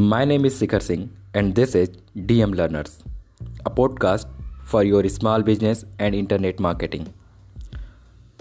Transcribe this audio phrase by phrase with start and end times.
[0.00, 1.90] My name is Shikhar Singh, and this is
[2.28, 3.04] DM Learners,
[3.66, 4.28] a podcast
[4.64, 7.12] for your small business and internet marketing.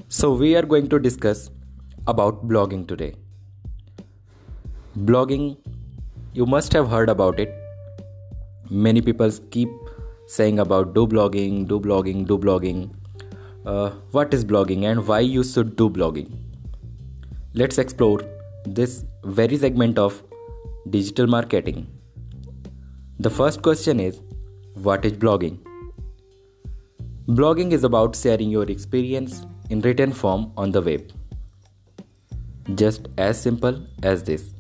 [0.07, 1.49] So, we are going to discuss
[2.07, 3.15] about blogging today.
[4.99, 5.57] Blogging,
[6.31, 7.53] you must have heard about it.
[8.69, 9.69] Many people keep
[10.27, 12.89] saying about do blogging, do blogging, do blogging.
[13.65, 16.31] Uh, what is blogging and why you should do blogging?
[17.53, 18.21] Let's explore
[18.65, 20.23] this very segment of
[20.89, 21.87] digital marketing.
[23.19, 24.21] The first question is
[24.75, 25.59] What is blogging?
[27.27, 31.11] Blogging is about sharing your experience in written form on the web.
[32.75, 34.53] Just as simple as this.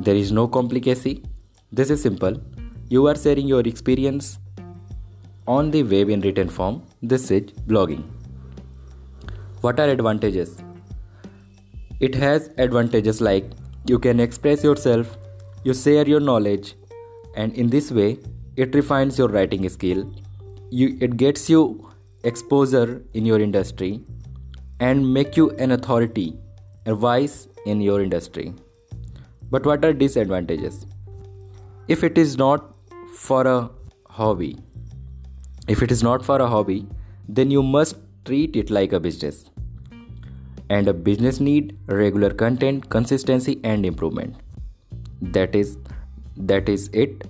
[0.00, 1.24] There is no complicacy.
[1.72, 2.40] This is simple.
[2.88, 4.38] You are sharing your experience
[5.46, 6.82] on the web in written form.
[7.02, 7.42] This is
[7.72, 8.04] blogging.
[9.60, 10.62] What are advantages?
[12.00, 13.44] It has advantages like
[13.86, 15.16] you can express yourself,
[15.68, 16.74] you share your knowledge,
[17.34, 18.18] and in this way,
[18.56, 20.10] it refines your writing skill.
[20.70, 21.90] You, it gets you
[22.24, 24.00] exposure in your industry
[24.80, 26.38] and make you an authority,
[26.86, 28.54] a voice in your industry.
[29.50, 30.86] But what are disadvantages?
[31.86, 32.74] If it is not
[33.14, 33.70] for a
[34.08, 34.56] hobby,
[35.68, 36.86] if it is not for a hobby,
[37.28, 39.50] then you must treat it like a business
[40.70, 44.36] and a business need regular content consistency and improvement
[45.20, 45.76] that is
[46.36, 47.24] that is it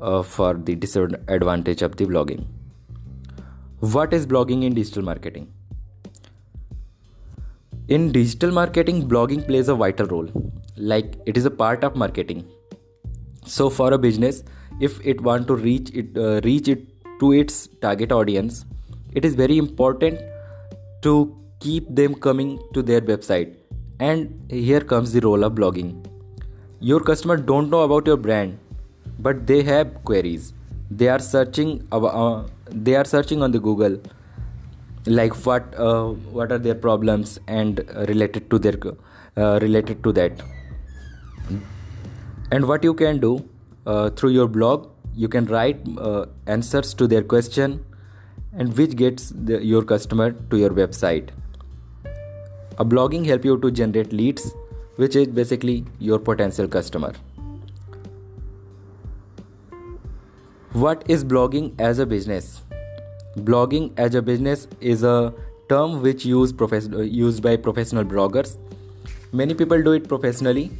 [0.00, 2.44] uh, for the disadvantage of the blogging.
[3.80, 5.52] What is blogging in digital marketing?
[7.88, 10.28] In digital marketing blogging plays a vital role.
[10.76, 12.48] Like it is a part of marketing.
[13.46, 14.44] So for a business
[14.80, 16.88] if it want to reach it uh, reach it
[17.20, 18.64] to its target audience
[19.12, 20.18] it is very important
[21.02, 23.56] to keep them coming to their website.
[24.00, 26.11] And here comes the role of blogging
[26.90, 28.58] your customer don't know about your brand
[29.18, 30.52] but they have queries.
[30.90, 33.98] They are searching uh, they are searching on the google
[35.06, 38.74] like what uh, what are their problems and related to their
[39.36, 40.42] uh, related to that.
[42.50, 43.48] And what you can do
[43.86, 47.84] uh, through your blog you can write uh, answers to their question
[48.54, 51.30] and which gets the, your customer to your website.
[52.78, 54.52] A blogging help you to generate leads,
[54.96, 57.12] which is basically your potential customer.
[60.72, 62.62] What is blogging as a business?
[63.36, 65.34] Blogging as a business is a
[65.68, 68.56] term which used, profes- used by professional bloggers.
[69.32, 70.70] Many people do it professionally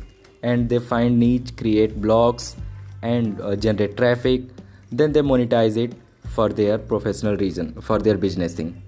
[0.43, 2.55] and they find niche, create blogs,
[3.03, 4.43] and uh, generate traffic.
[4.91, 5.95] Then they monetize it
[6.29, 8.83] for their professional reason, for their business thing,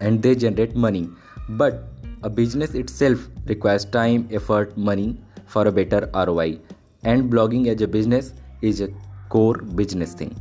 [0.00, 1.08] and they generate money.
[1.48, 1.88] But
[2.24, 6.58] a business itself requires time, effort, money for a better ROI,
[7.04, 8.88] and blogging as a business is a
[9.28, 10.34] core business thing.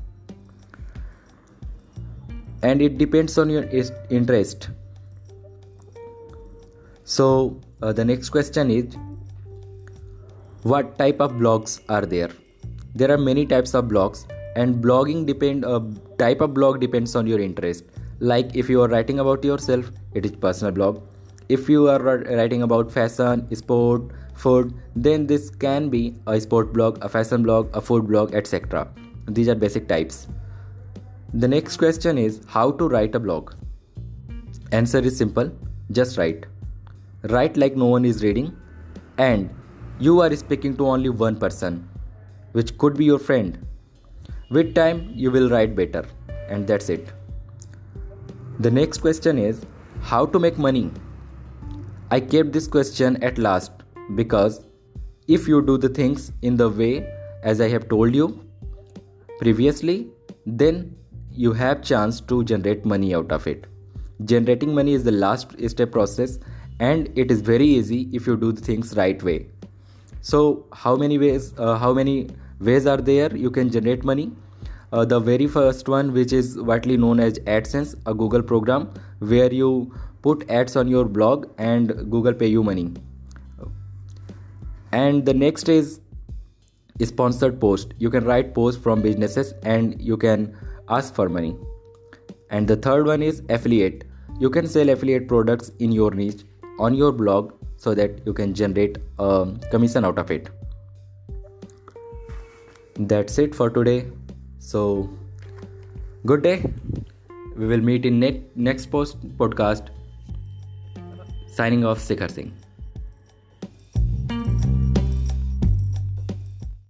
[2.61, 3.65] And it depends on your
[4.09, 4.69] interest.
[7.03, 8.95] So, uh, the next question is
[10.63, 12.29] what type of blogs are there?
[12.95, 15.81] There are many types of blogs, and blogging depend a uh,
[16.17, 17.83] type of blog depends on your interest.
[18.19, 21.01] Like if you are writing about yourself, it is personal blog
[21.49, 24.01] if you are writing about fashion sport
[24.33, 28.87] food then this can be a sport blog a fashion blog a food blog etc
[29.27, 30.27] these are basic types.
[31.33, 33.53] The next question is how to write a blog.
[34.71, 35.51] Answer is simple.
[35.91, 36.45] Just write.
[37.23, 38.55] Write like no one is reading
[39.17, 39.49] and
[39.99, 41.87] you are speaking to only one person
[42.51, 43.65] which could be your friend.
[44.49, 46.05] With time you will write better
[46.49, 47.07] and that's it.
[48.59, 49.65] The next question is
[50.01, 50.91] how to make money
[52.11, 53.71] I kept this question at last
[54.15, 54.65] because
[55.27, 57.07] if you do the things in the way
[57.43, 58.47] as I have told you
[59.39, 60.07] previously,
[60.45, 60.95] then
[61.31, 63.65] you have chance to generate money out of it.
[64.25, 66.39] Generating money is the last step process
[66.79, 69.47] and it is very easy if you do the things right way.
[70.21, 72.29] So how many ways uh, how many
[72.59, 74.31] ways are there you can generate money?
[74.91, 79.51] Uh, the very first one which is widely known as AdSense, a Google program where
[79.51, 79.91] you
[80.23, 82.91] put ads on your blog and google pay you money.
[84.91, 85.99] And the next is
[87.03, 87.93] sponsored post.
[87.97, 90.55] You can write posts from businesses and you can
[90.87, 91.55] ask for money.
[92.49, 94.03] And the third one is affiliate.
[94.39, 96.43] You can sell affiliate products in your niche
[96.79, 100.49] on your blog so that you can generate a commission out of it.
[102.95, 104.05] That's it for today.
[104.59, 105.09] So
[106.25, 106.63] good day.
[107.57, 108.19] We will meet in
[108.55, 109.89] next post podcast
[111.53, 112.51] Signing off, Shikhar Singh.